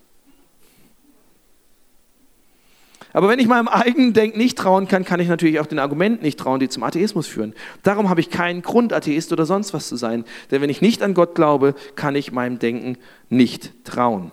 [3.13, 6.23] Aber wenn ich meinem eigenen Denken nicht trauen kann, kann ich natürlich auch den Argumenten
[6.23, 7.53] nicht trauen, die zum Atheismus führen.
[7.81, 10.25] Darum habe ich keinen Grund, Atheist oder sonst was zu sein.
[10.51, 12.97] Denn wenn ich nicht an Gott glaube, kann ich meinem Denken
[13.29, 14.31] nicht trauen.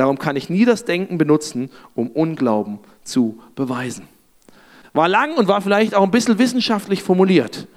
[0.00, 4.08] Darum kann ich nie das Denken benutzen, um Unglauben zu beweisen.
[4.94, 7.68] War lang und war vielleicht auch ein bisschen wissenschaftlich formuliert.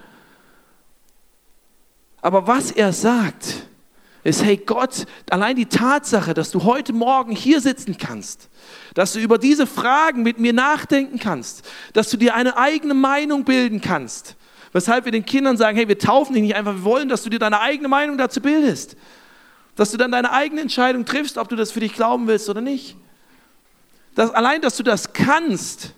[2.22, 3.68] Aber was er sagt,
[4.24, 8.48] ist, hey Gott, allein die Tatsache, dass du heute Morgen hier sitzen kannst,
[8.94, 13.44] dass du über diese Fragen mit mir nachdenken kannst, dass du dir eine eigene Meinung
[13.44, 14.38] bilden kannst,
[14.72, 17.30] weshalb wir den Kindern sagen, hey, wir taufen dich nicht einfach, wir wollen, dass du
[17.30, 18.96] dir deine eigene Meinung dazu bildest,
[19.76, 22.62] dass du dann deine eigene Entscheidung triffst, ob du das für dich glauben willst oder
[22.62, 22.96] nicht.
[24.16, 25.94] Dass, allein, dass du das kannst,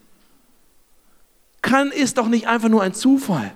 [1.61, 3.53] kann, ist doch nicht einfach nur ein Zufall.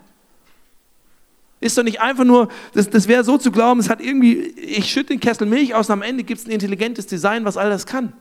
[1.61, 4.89] Ist doch nicht einfach nur, das, das wäre so zu glauben, es hat irgendwie, ich
[4.89, 7.69] schütte den Kessel Milch aus und am Ende gibt es ein intelligentes Design, was all
[7.69, 8.13] das kann.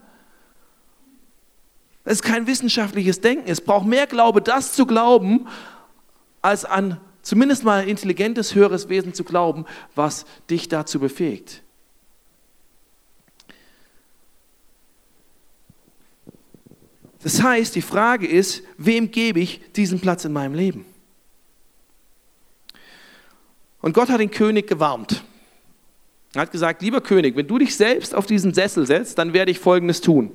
[2.05, 3.51] Es ist kein wissenschaftliches Denken.
[3.51, 5.47] Es braucht mehr Glaube, das zu glauben,
[6.43, 11.63] als an zumindest mal ein intelligentes, höheres Wesen zu glauben, was dich dazu befähigt.
[17.22, 20.85] Das heißt, die Frage ist, wem gebe ich diesen Platz in meinem Leben?
[23.81, 25.24] Und Gott hat den König gewarnt.
[26.35, 29.50] Er hat gesagt, lieber König, wenn du dich selbst auf diesen Sessel setzt, dann werde
[29.50, 30.31] ich Folgendes tun.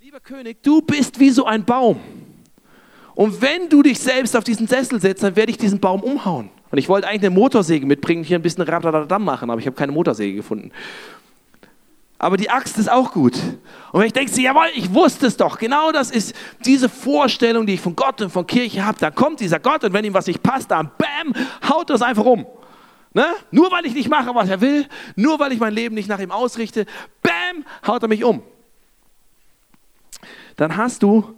[0.00, 2.00] Lieber König, du bist wie so ein Baum.
[3.14, 6.50] Und wenn du dich selbst auf diesen Sessel setzt, dann werde ich diesen Baum umhauen.
[6.74, 9.76] Und ich wollte eigentlich eine Motorsäge mitbringen, hier ein bisschen Radadadam machen, aber ich habe
[9.76, 10.72] keine Motorsäge gefunden.
[12.18, 13.36] Aber die Axt ist auch gut.
[13.92, 15.56] Und wenn ich denke, jawohl, ich wusste es doch.
[15.58, 16.34] Genau das ist
[16.64, 18.98] diese Vorstellung, die ich von Gott und von Kirche habe.
[18.98, 21.32] Da kommt dieser Gott und wenn ihm was nicht passt, dann bam,
[21.70, 22.44] haut das einfach um.
[23.12, 23.26] Ne?
[23.52, 26.18] Nur weil ich nicht mache, was er will, nur weil ich mein Leben nicht nach
[26.18, 26.86] ihm ausrichte,
[27.22, 28.42] bam, haut er mich um.
[30.56, 31.36] Dann hast du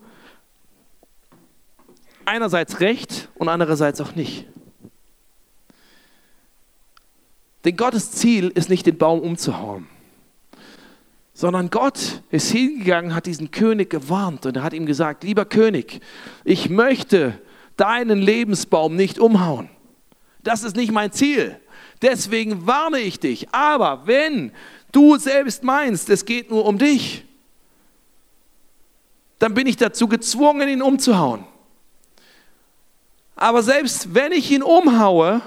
[2.25, 4.47] einerseits recht und andererseits auch nicht.
[7.67, 9.89] Denn Gottes Ziel ist nicht, den Baum umzuhauen,
[11.35, 16.01] sondern Gott ist hingegangen, hat diesen König gewarnt und er hat ihm gesagt, lieber König,
[16.45, 17.41] ich möchte
[17.77, 19.69] deinen Lebensbaum nicht umhauen.
[20.45, 21.59] Das ist nicht mein Ziel.
[22.03, 23.53] Deswegen warne ich dich.
[23.53, 24.53] Aber wenn
[24.93, 27.25] du selbst meinst, es geht nur um dich,
[29.41, 31.45] dann bin ich dazu gezwungen, ihn umzuhauen.
[33.35, 35.43] Aber selbst wenn ich ihn umhaue,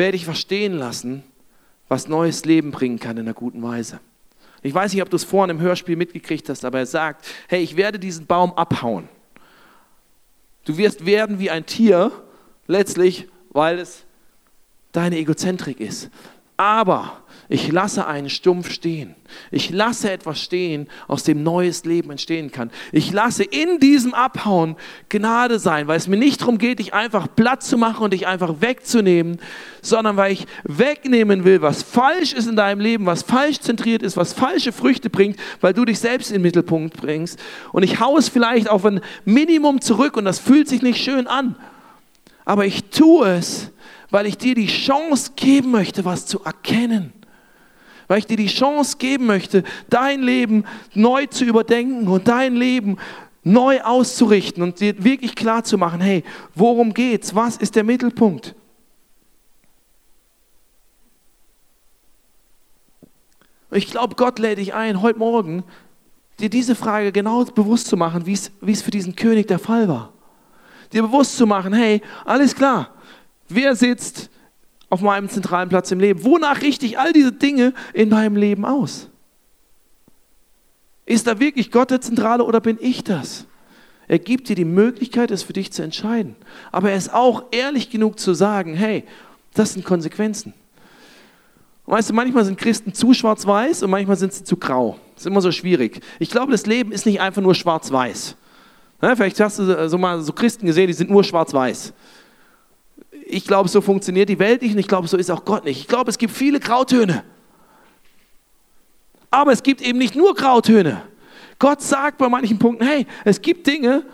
[0.00, 1.22] werde ich verstehen lassen,
[1.86, 4.00] was neues Leben bringen kann in einer guten Weise.
[4.62, 7.62] Ich weiß nicht, ob du es vorhin im Hörspiel mitgekriegt hast, aber er sagt, hey,
[7.62, 9.10] ich werde diesen Baum abhauen.
[10.64, 12.12] Du wirst werden wie ein Tier,
[12.66, 14.06] letztlich, weil es
[14.92, 16.08] deine Egozentrik ist.
[16.56, 19.16] Aber ich lasse einen Stumpf stehen.
[19.50, 22.70] Ich lasse etwas stehen, aus dem neues Leben entstehen kann.
[22.92, 24.76] Ich lasse in diesem Abhauen
[25.08, 28.28] Gnade sein, weil es mir nicht darum geht, dich einfach platt zu machen und dich
[28.28, 29.40] einfach wegzunehmen,
[29.82, 34.16] sondern weil ich wegnehmen will, was falsch ist in deinem Leben, was falsch zentriert ist,
[34.16, 37.36] was falsche Früchte bringt, weil du dich selbst in den Mittelpunkt bringst.
[37.72, 41.26] Und ich haue es vielleicht auf ein Minimum zurück und das fühlt sich nicht schön
[41.26, 41.56] an.
[42.44, 43.72] Aber ich tue es,
[44.08, 47.12] weil ich dir die Chance geben möchte, was zu erkennen
[48.10, 52.96] weil ich dir die Chance geben möchte, dein Leben neu zu überdenken und dein Leben
[53.44, 56.24] neu auszurichten und dir wirklich klar zu machen, hey,
[56.56, 57.36] worum geht's?
[57.36, 58.56] Was ist der Mittelpunkt?
[63.70, 65.62] Ich glaube, Gott lädt dich ein, heute Morgen
[66.40, 70.12] dir diese Frage genau bewusst zu machen, wie es für diesen König der Fall war.
[70.92, 72.92] Dir bewusst zu machen, hey, alles klar,
[73.48, 74.30] wer sitzt
[74.90, 76.24] auf meinem zentralen Platz im Leben?
[76.24, 79.08] Wonach richte ich all diese Dinge in meinem Leben aus?
[81.06, 83.46] Ist da wirklich Gott der Zentrale oder bin ich das?
[84.06, 86.34] Er gibt dir die Möglichkeit, es für dich zu entscheiden.
[86.72, 89.04] Aber er ist auch ehrlich genug zu sagen, hey,
[89.54, 90.52] das sind Konsequenzen.
[91.86, 94.98] weißt du, manchmal sind Christen zu schwarz-weiß und manchmal sind sie zu grau.
[95.14, 96.00] Das ist immer so schwierig.
[96.18, 98.36] Ich glaube, das Leben ist nicht einfach nur schwarz-weiß.
[99.02, 101.92] Ja, vielleicht hast du so mal so Christen gesehen, die sind nur schwarz-weiß
[103.30, 105.80] ich glaube, so funktioniert die Welt nicht und ich glaube, so ist auch Gott nicht.
[105.80, 107.24] Ich glaube, es gibt viele Grautöne.
[109.30, 111.02] Aber es gibt eben nicht nur Grautöne.
[111.58, 114.04] Gott sagt bei manchen Punkten, hey, es gibt Dinge,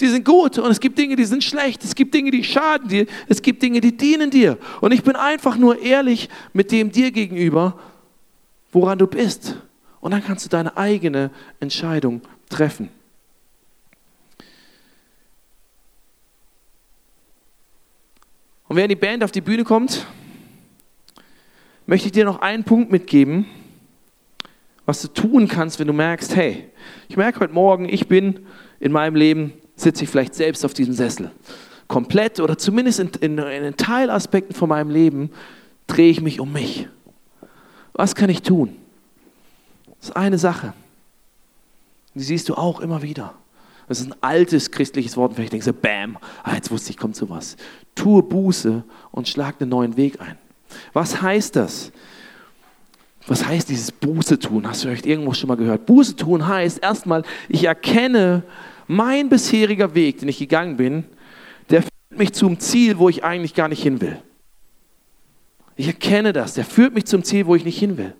[0.00, 1.84] die sind gut und es gibt Dinge, die sind schlecht.
[1.84, 3.06] Es gibt Dinge, die schaden dir.
[3.28, 4.58] Es gibt Dinge, die dienen dir.
[4.80, 7.78] Und ich bin einfach nur ehrlich mit dem dir gegenüber,
[8.72, 9.56] woran du bist.
[10.00, 12.88] Und dann kannst du deine eigene Entscheidung treffen.
[18.74, 20.04] Und während die Band auf die Bühne kommt,
[21.86, 23.46] möchte ich dir noch einen Punkt mitgeben,
[24.84, 26.68] was du tun kannst, wenn du merkst, hey,
[27.08, 28.40] ich merke heute Morgen, ich bin
[28.80, 31.30] in meinem Leben, sitze ich vielleicht selbst auf diesem Sessel.
[31.86, 35.30] Komplett oder zumindest in, in, in Teilaspekten von meinem Leben
[35.86, 36.88] drehe ich mich um mich.
[37.92, 38.74] Was kann ich tun?
[40.00, 40.72] Das ist eine Sache.
[42.14, 43.34] Die siehst du auch immer wieder.
[43.86, 45.34] Das ist ein altes christliches Wort.
[45.34, 47.56] Vielleicht denkst du, bam, ah, jetzt wusste ich, kommt sowas.
[47.94, 50.36] Tue Buße und schlag einen neuen Weg ein.
[50.92, 51.92] Was heißt das?
[53.26, 54.68] Was heißt dieses Buße tun?
[54.68, 55.86] Hast du vielleicht irgendwo schon mal gehört?
[55.86, 58.42] Buße tun heißt erstmal, ich erkenne,
[58.86, 61.04] mein bisheriger Weg, den ich gegangen bin,
[61.70, 64.20] der führt mich zum Ziel, wo ich eigentlich gar nicht hin will.
[65.76, 68.14] Ich erkenne das, der führt mich zum Ziel, wo ich nicht hin will.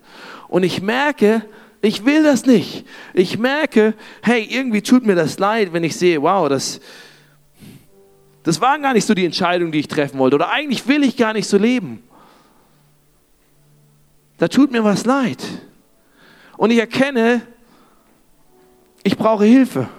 [0.47, 1.43] Und ich merke,
[1.81, 2.85] ich will das nicht.
[3.13, 6.81] Ich merke, hey, irgendwie tut mir das leid, wenn ich sehe, wow, das,
[8.45, 10.35] das war gar nicht so die Entscheidung, die ich treffen wollte.
[10.35, 12.03] Oder eigentlich will ich gar nicht so leben.
[14.37, 15.43] Da tut mir was leid.
[16.55, 17.41] Und ich erkenne,
[19.01, 19.89] ich brauche Hilfe.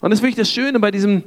[0.00, 1.24] Und das ist wirklich das Schöne bei diesem,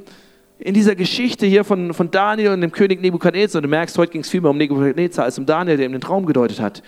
[0.58, 3.60] in dieser Geschichte hier von, von Daniel und dem König Nebukadnezar.
[3.60, 6.00] Du merkst, heute ging es viel mehr um Nebukadnezar als um Daniel, der ihm den
[6.00, 6.82] Traum gedeutet hat.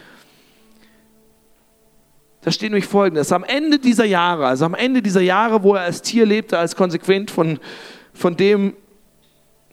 [2.40, 5.82] Da steht nämlich folgendes: Am Ende dieser Jahre, also am Ende dieser Jahre, wo er
[5.82, 7.58] als Tier lebte, als konsequent von,
[8.14, 8.74] von dem,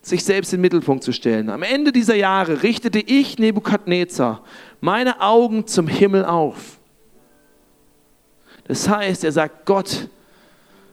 [0.02, 1.50] sich selbst in den Mittelpunkt zu stellen.
[1.50, 4.44] Am Ende dieser Jahre richtete ich, Nebukadnezar,
[4.80, 6.80] meine Augen zum Himmel auf.
[8.68, 10.10] Das heißt, er sagt, Gott,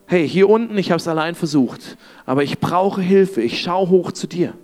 [0.06, 4.12] hey, hier unten, ich habe es allein versucht, aber ich brauche Hilfe, ich schaue hoch
[4.12, 4.54] zu dir.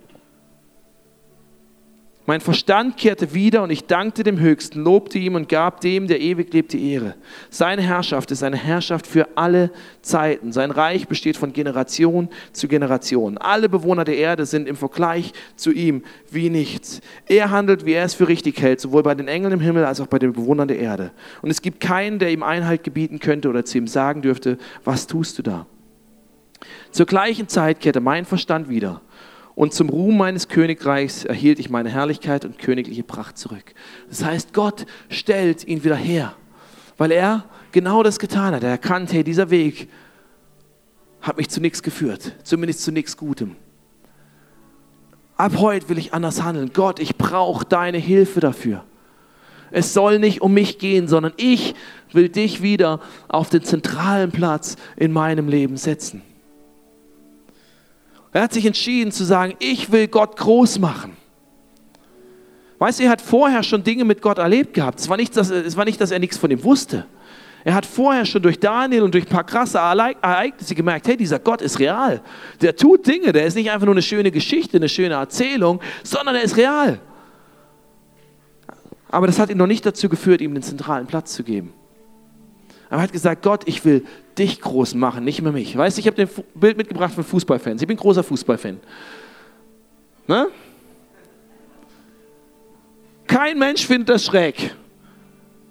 [2.27, 6.21] Mein Verstand kehrte wieder und ich dankte dem Höchsten, lobte ihm und gab dem, der
[6.21, 7.13] ewig lebt, die Ehre.
[7.51, 9.69] Seine Herrschaft ist eine Herrschaft für alle
[10.01, 10.51] Zeiten.
[10.51, 13.37] Sein Reich besteht von Generation zu Generation.
[13.37, 16.99] Alle Bewohner der Erde sind im Vergleich zu ihm wie nichts.
[17.27, 20.01] Er handelt, wie er es für richtig hält, sowohl bei den Engeln im Himmel als
[20.01, 21.11] auch bei den Bewohnern der Erde.
[21.43, 25.05] Und es gibt keinen, der ihm Einhalt gebieten könnte oder zu ihm sagen dürfte, was
[25.05, 25.67] tust du da?
[26.89, 29.01] Zur gleichen Zeit kehrte mein Verstand wieder
[29.55, 33.73] und zum Ruhm meines Königreichs erhielt ich meine Herrlichkeit und königliche Pracht zurück.
[34.09, 36.33] Das heißt, Gott stellt ihn wieder her,
[36.97, 38.63] weil er genau das getan hat.
[38.63, 39.89] Er erkannt, hey, dieser Weg
[41.21, 43.55] hat mich zu nichts geführt, zumindest zu nichts Gutem.
[45.37, 46.71] Ab heute will ich anders handeln.
[46.73, 48.83] Gott, ich brauche deine Hilfe dafür.
[49.71, 51.75] Es soll nicht um mich gehen, sondern ich
[52.11, 56.21] will dich wieder auf den zentralen Platz in meinem Leben setzen.
[58.35, 61.15] Er hat sich entschieden zu sagen, ich will Gott groß machen.
[62.79, 64.99] Weißt du, er hat vorher schon Dinge mit Gott erlebt gehabt.
[64.99, 67.05] Es war nicht, dass, es war nicht, dass er nichts von ihm wusste.
[67.63, 71.39] Er hat vorher schon durch Daniel und durch ein paar krasse Ereignisse gemerkt, hey, dieser
[71.39, 72.21] Gott ist real.
[72.59, 76.35] Der tut Dinge, der ist nicht einfach nur eine schöne Geschichte, eine schöne Erzählung, sondern
[76.35, 76.99] er ist real.
[79.07, 81.71] Aber das hat ihn noch nicht dazu geführt, ihm den zentralen Platz zu geben.
[82.95, 84.05] Aber er hat gesagt, Gott, ich will
[84.37, 85.75] dich groß machen, nicht mehr mich.
[85.75, 87.81] Weißt du, ich habe ein Bild mitgebracht von Fußballfans.
[87.81, 88.79] Ich bin großer Fußballfan.
[90.27, 90.47] Ne?
[93.27, 94.73] Kein Mensch findet das schräg.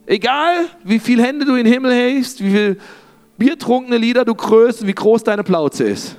[0.04, 2.76] Egal, wie viele Hände du in den Himmel hältst, wie viele
[3.38, 6.18] biertrunkene Lieder du kröst und wie groß deine Plauze ist.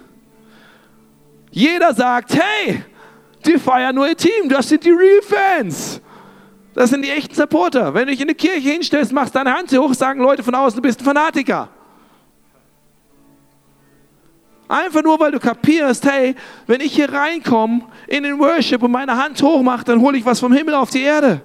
[1.51, 2.81] Jeder sagt, hey,
[3.45, 6.01] die feiern nur ihr Team, das sind die Real Fans.
[6.75, 7.93] Das sind die echten Supporter.
[7.93, 10.75] Wenn du dich in eine Kirche hinstellst, machst deine Hand hoch, sagen Leute von außen,
[10.75, 11.69] du bist ein Fanatiker.
[14.67, 16.35] Einfach nur, weil du kapierst, hey,
[16.67, 20.39] wenn ich hier reinkomme in den Worship und meine Hand hochmache, dann hole ich was
[20.39, 21.41] vom Himmel auf die Erde.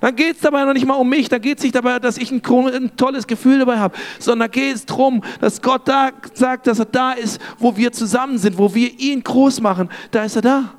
[0.00, 2.18] Dann geht es dabei noch nicht mal um mich, dann geht es nicht dabei, dass
[2.18, 6.66] ich ein, ein tolles Gefühl dabei habe, sondern geht es darum, dass Gott da sagt,
[6.66, 9.88] dass er da ist, wo wir zusammen sind, wo wir ihn groß machen.
[10.10, 10.74] Da ist er da.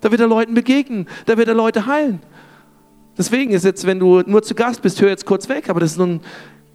[0.00, 2.20] Da wird er Leuten begegnen, da wird er Leute heilen.
[3.18, 5.92] Deswegen ist jetzt, wenn du nur zu Gast bist, hör jetzt kurz weg, aber das
[5.92, 6.20] ist nur ein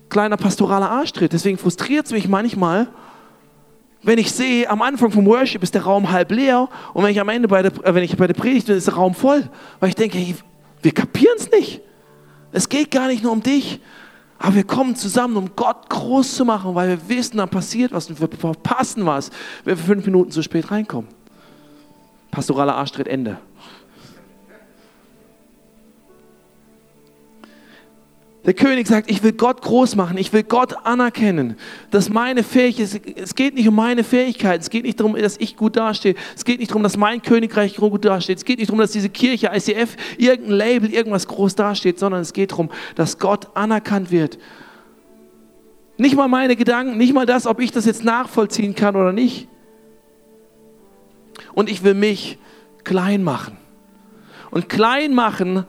[0.10, 1.32] kleiner pastoraler Arschtritt.
[1.32, 2.88] Deswegen frustriert es mich manchmal,
[4.04, 7.22] wenn ich sehe, am Anfang vom Worship ist der Raum halb leer und wenn ich
[7.22, 9.50] am Ende bei der, äh, wenn ich bei der Predigt bin, ist der Raum voll.
[9.80, 10.36] Weil ich denke, hey,
[10.82, 11.82] wir kapieren es nicht.
[12.52, 13.80] Es geht gar nicht nur um dich,
[14.38, 18.10] aber wir kommen zusammen, um Gott groß zu machen, weil wir wissen, da passiert was
[18.10, 19.32] und wir verpassen was,
[19.64, 21.10] wenn wir fünf Minuten zu spät reinkommen.
[22.30, 23.38] Pastoraler Arschtritt, Ende.
[28.46, 31.56] Der König sagt, ich will Gott groß machen, ich will Gott anerkennen,
[31.92, 35.56] dass meine Fähigkeit, es geht nicht um meine Fähigkeit, es geht nicht darum, dass ich
[35.56, 38.80] gut dastehe, es geht nicht darum, dass mein Königreich gut dasteht, es geht nicht darum,
[38.80, 43.48] dass diese Kirche, ICF, irgendein Label, irgendwas groß dasteht, sondern es geht darum, dass Gott
[43.56, 44.38] anerkannt wird.
[45.98, 49.48] Nicht mal meine Gedanken, nicht mal das, ob ich das jetzt nachvollziehen kann oder nicht.
[51.54, 52.40] Und ich will mich
[52.84, 53.58] klein machen.
[54.52, 55.66] Und klein machen,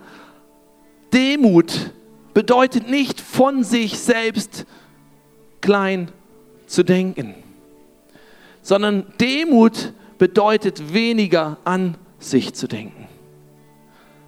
[1.12, 1.92] Demut,
[2.34, 4.66] bedeutet nicht von sich selbst
[5.60, 6.10] klein
[6.66, 7.34] zu denken,
[8.60, 13.06] sondern Demut bedeutet weniger an sich zu denken.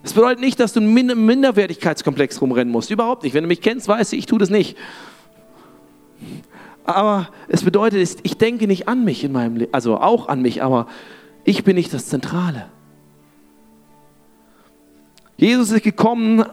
[0.02, 2.92] Das bedeutet nicht, dass du einen Minderwertigkeitskomplex rumrennen musst.
[2.92, 3.34] Überhaupt nicht.
[3.34, 4.76] Wenn du mich kennst, weißt du, ich tue das nicht.
[6.84, 10.62] Aber es bedeutet, ich denke nicht an mich in meinem Leben, also auch an mich,
[10.62, 10.86] aber
[11.42, 12.66] ich bin nicht das Zentrale.
[15.36, 16.44] Jesus ist gekommen,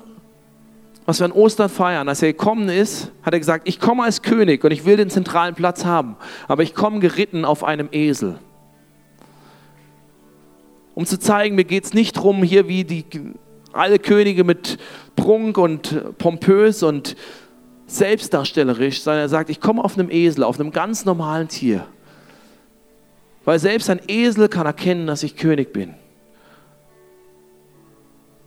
[1.06, 4.22] was wir an Ostern feiern, als er gekommen ist, hat er gesagt, ich komme als
[4.22, 6.16] König und ich will den zentralen Platz haben,
[6.48, 8.40] aber ich komme geritten auf einem Esel.
[10.96, 13.06] Um zu zeigen, mir geht es nicht darum, hier wie die,
[13.74, 14.78] alle Könige mit
[15.16, 17.16] Prunk und pompös und
[17.88, 21.86] selbstdarstellerisch, sondern er sagt, ich komme auf einem Esel, auf einem ganz normalen Tier.
[23.44, 25.96] Weil selbst ein Esel kann erkennen, dass ich König bin.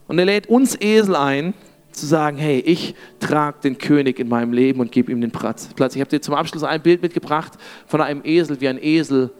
[0.07, 1.53] Und er lädt uns Esel ein,
[1.97, 5.69] zu sagen, hey, ich trage den König in meinem Leben und gebe ihm den Platz.
[5.73, 7.53] Ich habe dir zum Abschluss ein Bild mitgebracht
[7.85, 9.31] von einem Esel, wie ein Esel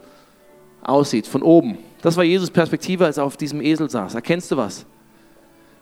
[0.82, 1.78] aussieht, von oben.
[2.02, 4.14] Das war Jesus Perspektive, als er auf diesem Esel saß.
[4.14, 4.86] Erkennst du was?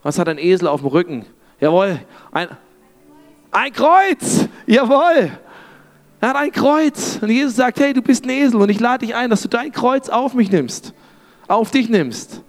[0.03, 1.25] Was hat ein Esel auf dem Rücken?
[1.61, 2.01] Jawohl,
[2.31, 2.49] ein,
[3.51, 4.49] ein Kreuz!
[4.67, 5.31] Jawohl!
[6.21, 7.19] Er hat ein Kreuz.
[7.21, 9.49] Und Jesus sagt, hey, du bist ein Esel und ich lade dich ein, dass du
[9.49, 10.95] dein Kreuz auf mich nimmst,
[11.49, 12.43] auf dich nimmst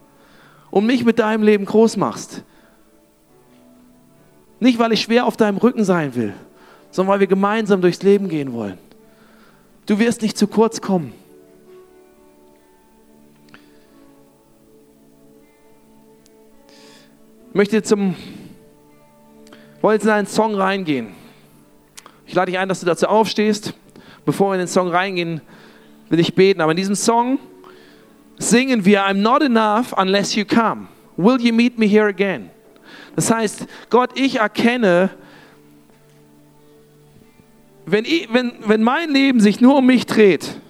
[0.71, 2.43] und mich mit deinem Leben groß machst.
[4.59, 6.33] Nicht, weil ich schwer auf deinem Rücken sein will,
[6.91, 8.77] sondern weil wir gemeinsam durchs Leben gehen wollen.
[9.85, 11.13] Du wirst nicht zu kurz kommen.
[17.49, 18.15] Ich möchte zum,
[19.83, 21.07] jetzt in einen Song reingehen.
[22.25, 23.73] Ich lade dich ein, dass du dazu aufstehst.
[24.25, 25.41] Bevor wir in den Song reingehen,
[26.09, 26.59] will ich beten.
[26.61, 27.39] Aber in diesem Song
[28.37, 30.87] singen wir I'm not enough unless you come.
[31.15, 32.51] Will you meet me here again?
[33.17, 35.09] Das heißt, Gott, ich erkenne,
[37.87, 40.61] wenn, ich, wenn, wenn mein Leben sich nur um mich dreht,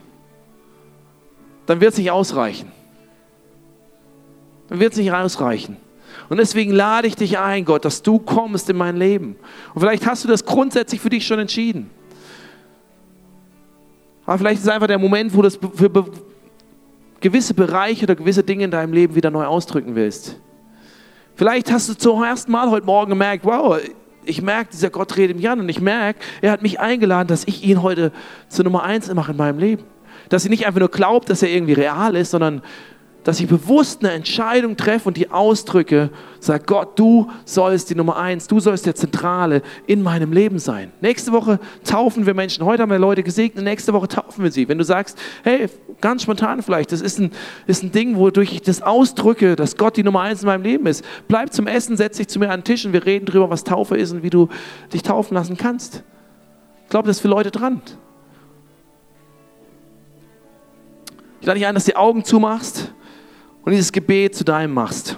[1.65, 2.71] dann wird es nicht ausreichen.
[4.69, 5.75] Dann wird es nicht ausreichen.
[6.29, 9.35] Und deswegen lade ich dich ein, Gott, dass du kommst in mein Leben.
[9.73, 11.89] Und vielleicht hast du das grundsätzlich für dich schon entschieden.
[14.25, 15.91] Aber vielleicht ist es einfach der Moment, wo du das für
[17.19, 20.39] gewisse Bereiche oder gewisse Dinge in deinem Leben wieder neu ausdrücken willst.
[21.37, 23.77] Vielleicht hast du zum ersten Mal heute Morgen gemerkt, wow,
[24.25, 27.43] ich merke, dieser Gott redet mich an und ich merke, er hat mich eingeladen, dass
[27.43, 28.11] ich ihn heute
[28.49, 29.83] zur Nummer eins mache in meinem Leben.
[30.29, 32.63] Dass ich nicht einfach nur glaube, dass er irgendwie real ist, sondern
[33.27, 38.15] dass ich bewusst eine Entscheidung treffe und die ausdrücke, sage Gott, du sollst die Nummer
[38.15, 40.93] eins, du sollst der Zentrale in meinem Leben sein.
[41.01, 42.63] Nächste Woche taufen wir Menschen.
[42.63, 44.69] Heute haben wir Leute gesegnet, nächste Woche taufen wir sie.
[44.69, 45.67] Wenn du sagst, hey,
[45.99, 47.31] ganz spontan vielleicht, das ist ein,
[47.65, 50.87] ist ein Ding, wodurch ich das ausdrücke, dass Gott die Nummer eins in meinem Leben
[50.87, 51.03] ist.
[51.27, 53.65] Bleib zum Essen, setz dich zu mir an den Tisch und wir reden darüber, was
[53.65, 54.47] Taufe ist und wie du
[54.93, 56.01] dich taufen lassen kannst.
[56.85, 57.81] Ich glaube, das ist für Leute dran.
[61.41, 62.93] Ich lade dich ein, dass du die Augen zumachst
[63.67, 65.17] und dieses Gebet zu deinem machst.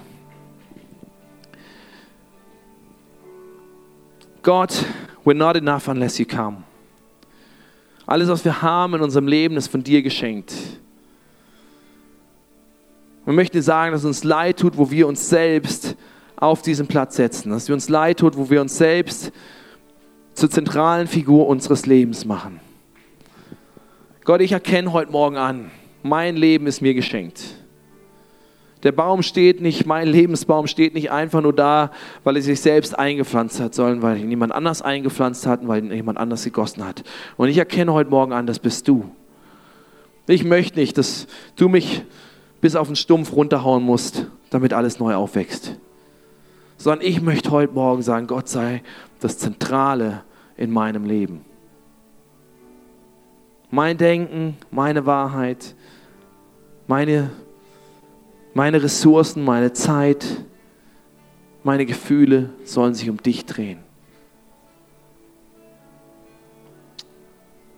[4.41, 4.83] Gott,
[5.23, 6.63] we're not enough unless you come.
[8.07, 10.51] Alles, was wir haben in unserem Leben, ist von dir geschenkt.
[13.23, 15.95] Wir möchten dir sagen, dass es uns leid tut, wo wir uns selbst
[16.35, 17.51] auf diesen Platz setzen.
[17.51, 19.31] Dass wir uns leid tut, wo wir uns selbst
[20.33, 22.59] zur zentralen Figur unseres Lebens machen.
[24.23, 25.69] Gott, ich erkenne heute Morgen an,
[26.01, 27.59] mein Leben ist mir geschenkt.
[28.83, 31.91] Der Baum steht nicht, mein Lebensbaum steht nicht einfach nur da,
[32.23, 35.83] weil er sich selbst eingepflanzt hat, sondern weil ihn jemand anders eingepflanzt hat und weil
[35.83, 37.03] ihn jemand anders gegossen hat.
[37.35, 39.11] Und ich erkenne heute Morgen an, das bist du.
[40.27, 41.27] Ich möchte nicht, dass
[41.57, 42.03] du mich
[42.61, 45.77] bis auf den Stumpf runterhauen musst, damit alles neu aufwächst.
[46.77, 48.81] Sondern ich möchte heute Morgen sagen, Gott sei
[49.19, 50.23] das Zentrale
[50.55, 51.43] in meinem Leben.
[53.71, 55.75] Mein Denken, meine Wahrheit,
[56.87, 57.29] meine
[58.53, 60.25] meine Ressourcen, meine Zeit,
[61.63, 63.79] meine Gefühle sollen sich um dich drehen.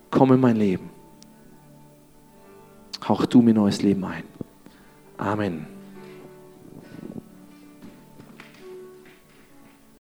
[0.09, 0.89] Komm in mein Leben.
[3.07, 4.23] Hauch du mir neues Leben ein.
[5.17, 5.70] Amen.